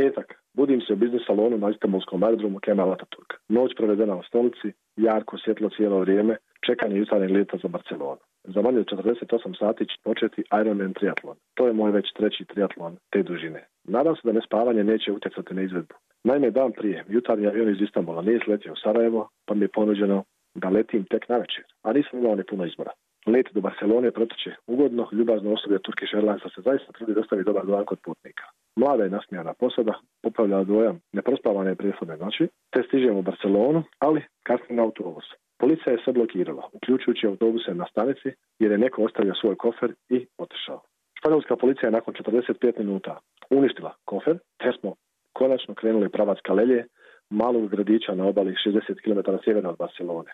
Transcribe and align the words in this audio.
Petak. 0.00 0.34
Budim 0.54 0.80
se 0.80 0.92
u 0.92 0.96
biznis 0.96 1.22
salonu 1.26 1.56
na 1.58 1.70
Istanbulskom 1.70 2.22
aerodromu 2.22 2.58
Kemal 2.64 2.92
Ataturk. 2.92 3.30
Noć 3.48 3.70
provedena 3.76 4.14
u 4.16 4.22
stolici, 4.22 4.68
jarko 4.96 5.38
svjetlo 5.38 5.68
cijelo 5.76 5.98
vrijeme, 6.00 6.36
čekanje 6.66 6.96
jutarnjeg 6.96 7.30
lijeta 7.30 7.56
za 7.62 7.68
Barcelonu. 7.68 8.22
Za 8.44 8.62
manje 8.62 8.78
od 8.78 8.86
48 8.86 9.58
sati 9.58 9.88
će 9.90 9.96
početi 10.04 10.42
Ironman 10.60 10.92
triatlon. 10.92 11.36
To 11.54 11.66
je 11.66 11.72
moj 11.72 11.90
već 11.90 12.06
treći 12.16 12.44
triatlon 12.44 12.96
te 13.10 13.22
dužine. 13.22 13.60
Nadam 13.84 14.14
se 14.16 14.22
da 14.24 14.32
ne 14.32 14.40
spavanje 14.46 14.84
neće 14.84 15.12
utjecati 15.12 15.54
na 15.54 15.62
izvedbu. 15.62 15.94
Naime, 16.24 16.50
dan 16.50 16.72
prije, 16.72 17.04
jutarnji 17.08 17.46
avion 17.46 17.70
iz 17.70 17.80
Istanbula 17.80 18.22
nije 18.22 18.40
sletio 18.44 18.72
u 18.72 18.80
Sarajevo, 18.84 19.28
pa 19.46 19.54
mi 19.54 19.64
je 19.64 19.74
ponuđeno 19.78 20.24
da 20.54 20.68
letim 20.68 21.04
tek 21.04 21.28
na 21.28 21.36
večer, 21.36 21.64
a 21.82 21.92
nisam 21.92 22.18
imao 22.18 22.34
ni 22.36 22.44
puno 22.50 22.64
izbora. 22.64 22.92
Let 23.26 23.46
do 23.54 23.60
Barcelone 23.60 24.10
protiče 24.10 24.50
ugodno, 24.66 25.08
ljubazno 25.12 25.52
osoblje 25.52 25.78
Turkish 25.78 26.14
Airlinesa 26.14 26.48
se 26.54 26.60
zaista 26.68 26.92
trudi 26.92 27.14
dostavi 27.14 27.44
dobar 27.44 27.66
dojam 27.66 27.84
kod 27.84 27.98
putnika. 28.04 28.44
Mlada 28.80 29.04
je 29.04 29.10
nasmijana 29.10 29.54
posada, 29.54 29.94
popravlja 30.22 30.64
dojam 30.64 31.00
neprospavane 31.12 31.74
prethodne 31.74 32.16
noći, 32.16 32.48
te 32.70 32.82
stižemo 32.82 33.18
u 33.18 33.22
Barcelonu, 33.22 33.82
ali 33.98 34.22
kasni 34.42 34.76
na 34.76 34.82
autobus. 34.82 35.24
Policija 35.58 35.92
je 35.92 36.00
sve 36.04 36.12
blokirala, 36.12 36.68
uključujući 36.72 37.26
autobuse 37.26 37.74
na 37.74 37.86
stanici, 37.90 38.28
jer 38.58 38.70
je 38.72 38.78
neko 38.78 39.02
ostavio 39.02 39.34
svoj 39.34 39.56
kofer 39.56 39.94
i 40.08 40.26
otišao. 40.38 40.80
Španjolska 41.18 41.56
policija 41.56 41.86
je 41.86 41.96
nakon 41.98 42.14
45 42.14 42.78
minuta 42.78 43.18
uništila 43.50 43.94
kofer, 44.04 44.38
te 44.58 44.72
smo 44.80 44.94
konačno 45.32 45.74
krenuli 45.74 46.08
pravac 46.08 46.38
Kalelje, 46.42 46.84
malog 47.30 47.70
gradića 47.70 48.14
na 48.14 48.26
obali 48.26 48.54
60 48.66 48.80
km 49.04 49.44
sjeverno 49.44 49.70
od 49.70 49.78
Barcelone. 49.78 50.30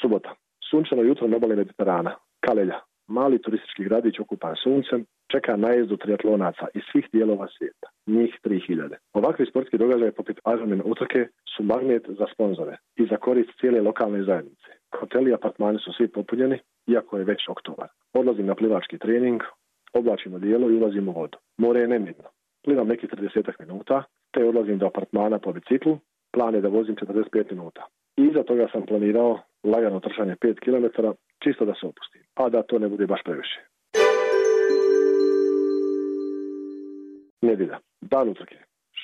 Subota. 0.00 0.34
Sunčano 0.70 1.02
jutro 1.02 1.28
na 1.28 1.36
obali 1.36 1.56
Mediterana. 1.56 2.14
Kalelja. 2.40 2.80
Mali 3.08 3.42
turistički 3.42 3.84
gradić 3.84 4.20
okupan 4.20 4.54
suncem 4.62 5.04
čeka 5.32 5.56
najezdu 5.56 5.96
triatlonaca 5.96 6.66
iz 6.74 6.82
svih 6.92 7.06
dijelova 7.12 7.46
svijeta. 7.58 7.88
Njih 8.06 8.38
3000. 8.44 8.94
Ovakvi 9.12 9.46
sportski 9.46 9.78
događaje 9.78 10.12
poput 10.12 10.38
Ironman 10.54 10.82
utrke 10.84 11.28
su 11.56 11.62
magnet 11.62 12.02
za 12.18 12.26
sponzore 12.34 12.76
i 12.96 13.06
za 13.10 13.16
korist 13.16 13.50
cijele 13.60 13.80
lokalne 13.80 14.22
zajednice. 14.22 14.70
Hoteli 15.00 15.30
i 15.30 15.34
apartmani 15.34 15.78
su 15.78 15.92
svi 15.92 16.08
popunjeni, 16.08 16.58
iako 16.86 17.18
je 17.18 17.24
već 17.24 17.48
oktobar. 17.48 17.88
Odlazim 18.12 18.46
na 18.46 18.54
plivački 18.54 18.98
trening, 18.98 19.42
oblačimo 19.92 20.38
dijelo 20.38 20.70
i 20.70 20.76
ulazimo 20.76 21.10
u 21.10 21.14
vodu. 21.14 21.38
More 21.58 21.80
je 21.80 21.88
nemirno. 21.88 22.28
Plivam 22.64 22.88
nekih 22.88 23.10
30 23.10 23.52
minuta, 23.58 24.02
te 24.32 24.44
odlazim 24.44 24.78
do 24.78 24.86
apartmana 24.86 25.38
po 25.38 25.52
biciklu. 25.52 25.98
Plan 26.32 26.54
je 26.54 26.60
da 26.60 26.68
vozim 26.68 26.96
45 26.96 27.50
minuta. 27.50 27.86
I 28.16 28.22
iza 28.22 28.42
toga 28.42 28.68
sam 28.72 28.86
planirao 28.86 29.40
lagano 29.64 30.00
trčanje 30.00 30.36
5 30.36 30.60
km, 30.64 30.86
čisto 31.46 31.64
da 31.64 31.74
se 31.74 31.86
opustim, 31.86 32.22
a 32.34 32.48
da 32.48 32.62
to 32.62 32.78
ne 32.78 32.88
bude 32.88 33.06
baš 33.06 33.22
previše. 33.24 33.58
Nedjelja, 37.42 37.78
dan 38.00 38.28
utrke. 38.28 38.56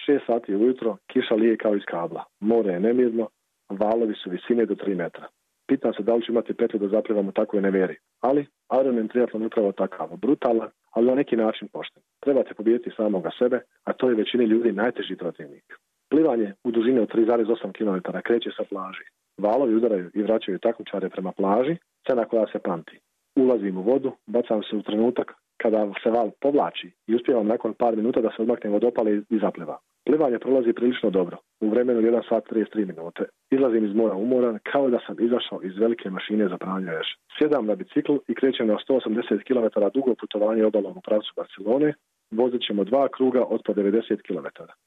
6 0.09 0.27
sati 0.27 0.55
ujutro, 0.55 0.97
kiša 1.11 1.35
lije 1.35 1.57
kao 1.57 1.77
iz 1.77 1.83
kabla. 1.87 2.25
More 2.41 2.73
je 2.73 2.81
nemirno, 2.81 3.29
valovi 3.69 4.15
su 4.15 4.31
visine 4.31 4.67
do 4.67 4.75
3 4.75 4.97
metra. 4.97 5.27
Pitam 5.69 5.93
se 5.95 6.03
da 6.03 6.15
li 6.15 6.23
ću 6.23 6.33
imati 6.33 6.55
petlju 6.55 6.79
da 6.79 6.89
zaplivamo 6.89 7.33
takve 7.33 7.61
neveri. 7.61 7.97
Ali 8.21 8.47
Ironman 8.81 9.09
triatlon 9.09 9.47
upravo 9.47 9.73
takav, 9.73 10.09
brutalan, 10.17 10.71
ali 10.91 11.07
na 11.07 11.15
neki 11.15 11.37
način 11.37 11.69
pošten. 11.69 12.03
Trebate 12.21 12.55
pobijeti 12.55 12.91
samoga 12.97 13.31
sebe, 13.39 13.61
a 13.85 13.93
to 13.93 14.09
je 14.09 14.15
većini 14.15 14.45
ljudi 14.45 14.73
najteži 14.73 15.17
protivnik. 15.17 15.65
Plivanje 16.11 16.55
u 16.65 16.71
dužini 16.71 17.01
od 17.01 17.09
3,8 17.15 17.73
km 17.77 18.19
kreće 18.25 18.51
sa 18.57 18.65
plaži. 18.71 19.05
Valovi 19.39 19.75
udaraju 19.75 20.11
i 20.15 20.23
vraćaju 20.23 20.59
takmičare 20.59 21.09
prema 21.09 21.33
plaži, 21.33 21.77
cena 22.07 22.25
koja 22.25 22.47
se 22.47 22.59
pamti. 22.59 23.01
Ulazim 23.37 23.79
u 23.79 23.83
vodu, 23.83 24.13
bacam 24.27 24.63
se 24.63 24.77
u 24.77 24.83
trenutak 24.83 25.35
kada 25.63 25.93
se 26.03 26.11
val 26.11 26.31
povlači 26.41 26.91
i 27.07 27.15
uspijevam 27.15 27.47
nakon 27.47 27.75
par 27.75 27.97
minuta 27.97 28.21
da 28.21 28.31
se 28.37 28.43
odmaknem 28.43 28.75
od 28.75 28.85
opale 28.85 29.13
i 29.31 29.39
zapliva. 29.39 29.79
Plivanje 30.07 30.39
prolazi 30.39 30.73
prilično 30.73 31.11
dobro, 31.11 31.37
u 31.61 31.69
vremenu 31.69 32.01
1 32.01 32.29
sat 32.29 32.45
33 32.51 32.87
minute. 32.87 33.25
Izlazim 33.51 33.85
iz 33.85 33.95
mora 33.95 34.15
umoran 34.15 34.59
kao 34.73 34.91
da 34.91 34.99
sam 35.07 35.17
izašao 35.21 35.63
iz 35.63 35.79
velike 35.79 36.11
mašine 36.11 36.49
za 36.49 36.59
pranje 36.59 36.91
veš. 36.91 37.09
Sjedam 37.39 37.67
na 37.67 37.75
bicikl 37.75 38.15
i 38.29 38.35
krećem 38.35 38.67
na 38.67 38.77
180 38.89 39.43
km 39.49 39.67
dugo 39.95 40.15
putovanje 40.15 40.65
obalom 40.65 40.97
u 40.97 41.01
pravcu 41.01 41.33
Barcelone, 41.37 41.95
vozit 42.33 42.63
ćemo 42.67 42.85
dva 42.85 43.09
kruga 43.09 43.43
od 43.45 43.61
po 43.65 43.73
90 43.73 44.23
km. 44.27 44.47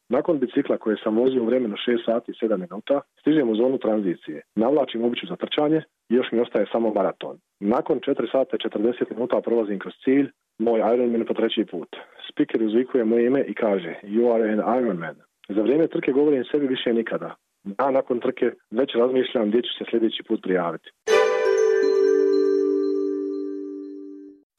Nakon 0.09 0.39
bicikla 0.39 0.77
koje 0.77 0.97
sam 1.03 1.17
vozio 1.17 1.41
u 1.43 1.45
vremenu 1.45 1.75
6 1.75 2.05
sati 2.05 2.31
i 2.31 2.45
7 2.45 2.57
minuta, 2.57 3.01
stižem 3.19 3.49
u 3.49 3.55
zonu 3.55 3.77
tranzicije. 3.77 4.41
Navlačim 4.55 5.03
običu 5.03 5.25
za 5.27 5.35
trčanje 5.35 5.81
i 6.09 6.13
još 6.15 6.27
mi 6.31 6.39
ostaje 6.39 6.65
samo 6.71 6.93
maraton. 6.93 7.37
Nakon 7.59 7.99
4 7.99 8.31
sata 8.31 8.57
40 8.57 9.13
minuta 9.13 9.41
prolazim 9.41 9.79
kroz 9.79 9.93
cilj, 10.03 10.27
moj 10.59 10.79
Ironman 10.93 11.25
po 11.25 11.33
treći 11.33 11.65
put. 11.71 11.89
Speaker 12.29 12.63
uzvikuje 12.63 13.05
moje 13.05 13.25
ime 13.25 13.41
i 13.41 13.53
kaže 13.53 13.93
You 14.03 14.33
are 14.33 14.45
an 14.53 14.79
Ironman. 14.79 15.15
Za 15.49 15.61
vrijeme 15.61 15.87
trke 15.87 16.11
govorim 16.11 16.43
sebi 16.51 16.67
više 16.67 16.93
nikada. 16.93 17.35
Ja 17.79 17.91
nakon 17.91 18.19
trke 18.19 18.51
već 18.71 18.95
razmišljam 18.95 19.49
gdje 19.49 19.61
ću 19.61 19.69
se 19.77 19.83
sljedeći 19.89 20.23
put 20.27 20.39
prijaviti. 20.43 20.89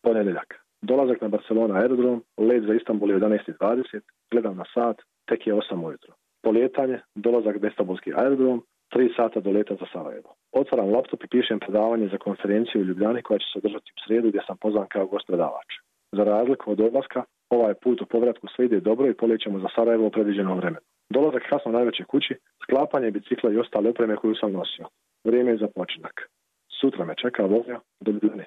Ponedjeljak. 0.03 0.66
Dolazak 0.82 1.20
na 1.20 1.28
Barcelona 1.28 1.75
aerodrom, 1.75 2.22
let 2.38 2.62
za 2.66 2.75
Istanbul 2.75 3.10
je 3.10 3.19
11.20, 3.19 4.00
gledam 4.31 4.56
na 4.56 4.64
sat, 4.75 4.97
tek 5.28 5.47
je 5.47 5.54
8 5.54 5.87
ujutro. 5.87 6.14
Polijetanje, 6.42 7.00
dolazak 7.14 7.62
na 7.62 7.69
Istanbulski 7.69 8.12
aerodrom, 8.14 8.62
3 8.94 9.16
sata 9.16 9.41
do 9.41 9.50
leta 9.50 9.75
za 9.75 9.86
Sarajevo. 9.92 10.34
Otvaram 10.53 10.92
laptop 10.92 11.25
i 11.25 11.28
pišem 11.28 11.59
predavanje 11.59 12.09
za 12.09 12.19
konferenciju 12.19 12.81
u 12.81 12.84
Ljubljani 12.84 13.22
koja 13.22 13.38
će 13.38 13.47
se 13.53 13.59
održati 13.59 13.92
u 13.97 14.00
srijedu 14.06 14.28
gdje 14.28 14.41
sam 14.47 14.56
pozvan 14.56 14.86
kao 14.88 15.06
gost 15.06 15.26
predavač. 15.26 15.70
Za 16.12 16.25
razliku 16.25 16.70
od 16.70 16.81
odlaska, 16.81 17.25
ovaj 17.50 17.75
put 17.75 18.00
u 18.03 18.06
povratku 18.06 18.47
sve 18.56 18.65
ide 18.65 18.81
dobro 18.81 19.06
i 19.09 19.15
polijećemo 19.15 19.59
za 19.59 19.69
Sarajevo 19.75 20.06
u 20.06 20.10
predviđenom 20.10 20.59
vremenu. 20.59 20.86
Dolazak 21.10 21.42
kasno 21.50 21.72
najveće 21.72 22.04
kući, 22.04 22.34
sklapanje 22.62 23.10
bicikla 23.10 23.53
i 23.53 23.59
ostale 23.59 23.91
opreme 23.91 24.16
koju 24.16 24.34
sam 24.34 24.53
nosio. 24.53 24.86
Vrijeme 25.25 25.50
je 25.50 25.56
za 25.56 25.69
počinak. 25.75 26.16
Sutra 26.81 27.04
me 27.04 27.15
čeka 27.22 27.42
vožnja 27.42 27.81
do 28.00 28.10
Ljubljane. 28.10 28.47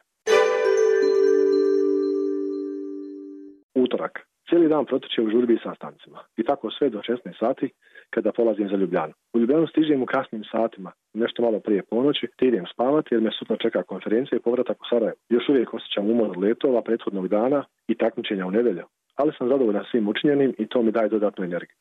Utorak. 3.75 4.19
Cijeli 4.49 4.67
dan 4.69 4.85
protiče 4.85 5.21
u 5.21 5.29
žurbi 5.29 5.53
i 5.53 5.63
sastancima. 5.63 6.19
I 6.37 6.43
tako 6.43 6.71
sve 6.71 6.89
do 6.89 6.99
16 6.99 7.39
sati 7.39 7.69
kada 8.09 8.31
polazim 8.31 8.69
za 8.69 8.75
Ljubljanu. 8.75 9.13
U 9.33 9.39
Ljubljanu 9.39 9.67
stižem 9.67 10.03
u 10.03 10.05
kasnim 10.05 10.43
satima, 10.51 10.91
nešto 11.13 11.41
malo 11.41 11.59
prije 11.59 11.83
ponoći, 11.83 12.27
te 12.37 12.45
idem 12.45 12.65
spavati 12.73 13.15
jer 13.15 13.21
me 13.21 13.31
sutra 13.39 13.57
čeka 13.57 13.83
konferencija 13.83 14.37
i 14.37 14.41
povratak 14.41 14.77
u 14.81 14.85
Sarajevo. 14.89 15.17
Još 15.29 15.49
uvijek 15.49 15.73
osjećam 15.73 16.09
umor 16.09 16.37
letova 16.37 16.81
prethodnog 16.81 17.27
dana 17.27 17.63
i 17.87 17.95
takmičenja 17.95 18.45
u 18.45 18.51
nedelju, 18.51 18.83
ali 19.15 19.31
sam 19.37 19.49
zadovoljan 19.49 19.85
svim 19.91 20.07
učinjenim 20.07 20.53
i 20.57 20.67
to 20.67 20.81
mi 20.81 20.91
daje 20.91 21.09
dodatnu 21.09 21.45
energiju. 21.45 21.75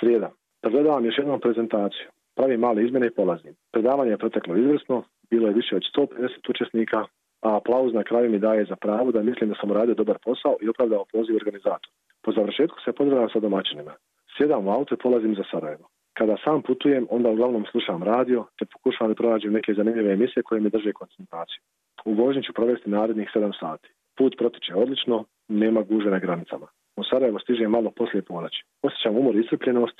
Srijeda. 0.00 0.30
Pregledavam 0.62 1.04
još 1.04 1.18
jednom 1.18 1.40
prezentaciju. 1.40 2.06
Pravim 2.36 2.60
male 2.60 2.84
izmjene 2.84 3.06
i 3.06 3.10
polazim. 3.10 3.54
Predavanje 3.72 4.10
je 4.10 4.18
proteklo 4.18 4.56
izvrsno, 4.56 5.04
bilo 5.30 5.48
je 5.48 5.54
više 5.54 5.76
od 5.76 5.82
150 5.96 6.50
učesnika, 6.50 7.04
a 7.42 7.56
aplauz 7.56 7.94
na 7.94 8.02
kraju 8.02 8.30
mi 8.30 8.38
daje 8.38 8.64
za 8.64 8.76
pravo 8.76 9.12
da 9.12 9.22
mislim 9.22 9.50
da 9.50 9.56
sam 9.60 9.70
uradio 9.70 9.94
dobar 9.94 10.18
posao 10.24 10.56
i 10.60 10.68
opravdao 10.68 11.04
poziv 11.12 11.36
organizator. 11.36 11.90
Po 12.22 12.32
završetku 12.32 12.78
se 12.84 12.92
pozdravljam 12.92 13.30
sa 13.30 13.40
domaćinima. 13.40 13.94
Sjedam 14.36 14.66
u 14.66 14.70
auto 14.70 14.94
i 14.94 15.02
polazim 15.02 15.34
za 15.34 15.44
Sarajevo. 15.50 15.88
Kada 16.18 16.36
sam 16.44 16.62
putujem, 16.62 17.06
onda 17.10 17.30
uglavnom 17.30 17.64
slušam 17.70 18.02
radio 18.02 18.46
te 18.58 18.64
pokušavam 18.72 19.10
da 19.10 19.14
pronađem 19.14 19.52
neke 19.52 19.74
zanimljive 19.74 20.12
emisije 20.12 20.42
koje 20.42 20.60
mi 20.60 20.70
drže 20.70 20.92
koncentraciju. 20.92 21.60
U 22.04 22.12
vožnji 22.14 22.42
ću 22.42 22.52
provesti 22.52 22.90
narednih 22.90 23.30
7 23.34 23.60
sati. 23.60 23.88
Put 24.18 24.34
protiče 24.38 24.74
odlično, 24.74 25.24
nema 25.48 25.82
guže 25.82 26.10
na 26.10 26.18
granicama. 26.18 26.66
U 26.96 27.04
Sarajevo 27.04 27.38
stiže 27.38 27.68
malo 27.68 27.90
poslije 27.90 28.22
ponoći. 28.22 28.64
Osjećam 28.82 29.16
umor 29.16 29.36
i 29.36 29.40
iscrpljenost, 29.40 29.98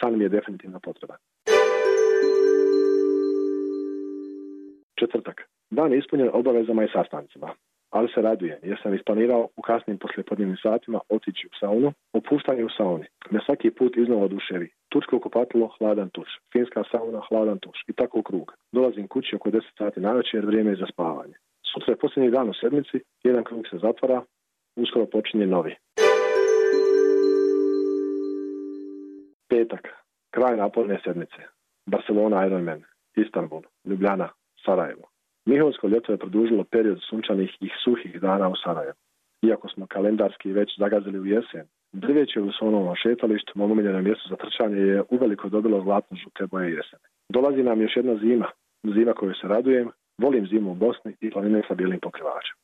san 0.00 0.18
mi 0.18 0.24
je 0.24 0.28
definitivno 0.28 0.80
potreba. 0.80 1.16
Četvrtak. 5.00 5.59
Dan 5.70 5.92
je 5.92 5.98
ispunjen 5.98 6.30
obavezama 6.32 6.84
i 6.84 6.92
sastancima, 6.92 7.48
ali 7.90 8.08
se 8.14 8.22
raduje 8.22 8.58
jer 8.62 8.78
sam 8.82 8.94
isplanirao 8.94 9.48
u 9.56 9.62
kasnim 9.62 9.98
poslijepodnevnim 9.98 10.56
satima 10.62 11.00
otići 11.08 11.46
u 11.46 11.54
saunu, 11.60 11.92
opuštanje 12.12 12.64
u 12.64 12.68
sauni. 12.76 13.04
Me 13.30 13.40
svaki 13.46 13.70
put 13.70 13.96
iznova 13.96 14.24
oduševi. 14.24 14.68
Tursko 14.88 15.20
kupatilo, 15.20 15.70
hladan 15.78 16.10
tuš. 16.10 16.28
Finska 16.52 16.82
sauna, 16.90 17.20
hladan 17.28 17.58
tuš. 17.58 17.78
I 17.88 17.92
tako 17.92 18.18
u 18.18 18.22
krug. 18.22 18.52
Dolazim 18.72 19.08
kući 19.08 19.36
oko 19.36 19.50
10 19.50 19.60
sati 19.78 20.00
na 20.00 20.22
jer 20.32 20.46
vrijeme 20.46 20.70
je 20.70 20.76
za 20.76 20.86
spavanje. 20.92 21.34
Sutra 21.72 21.92
je 21.92 21.98
posljednji 21.98 22.30
dan 22.30 22.50
u 22.50 22.54
sedmici, 22.54 23.00
jedan 23.22 23.44
krug 23.44 23.66
se 23.70 23.78
zatvara, 23.78 24.22
uskoro 24.76 25.06
počinje 25.06 25.46
novi. 25.46 25.74
Petak, 29.48 29.88
kraj 30.30 30.56
naporne 30.56 31.00
sedmice. 31.04 31.42
Barcelona 31.86 32.46
Ironman, 32.46 32.82
Istanbul, 33.16 33.62
Ljubljana, 33.84 34.28
Sarajevo. 34.64 35.10
Mihovsko 35.50 35.88
ljeto 35.88 36.12
je 36.12 36.18
produžilo 36.18 36.64
period 36.64 36.98
sunčanih 37.08 37.50
i 37.60 37.68
suhih 37.84 38.20
dana 38.20 38.48
u 38.48 38.56
Sarajevu. 38.64 38.98
Iako 39.42 39.68
smo 39.68 39.86
kalendarski 39.86 40.52
već 40.52 40.78
zagazili 40.78 41.18
u 41.20 41.26
jesen, 41.26 41.66
drveće 41.92 42.40
u 42.40 42.52
Sonovom 42.52 42.96
šetalištu, 42.96 43.52
mom 43.54 43.70
omiljenom 43.70 44.04
mjestu 44.04 44.28
za 44.28 44.36
trčanje, 44.36 44.76
je 44.76 45.02
uveliko 45.10 45.48
dobilo 45.48 45.82
zlatno 45.82 46.16
žute 46.16 46.46
boje 46.46 46.72
jesene. 46.76 47.06
Dolazi 47.28 47.62
nam 47.62 47.80
još 47.80 47.96
jedna 47.96 48.14
zima, 48.16 48.48
zima 48.94 49.12
koju 49.12 49.34
se 49.34 49.48
radujem, 49.48 49.88
volim 50.18 50.46
zimu 50.46 50.70
u 50.70 50.74
Bosni 50.74 51.16
i 51.20 51.30
planine 51.30 51.62
sa 51.68 51.74
bijelim 51.74 52.00
pokrivačem. 52.00 52.56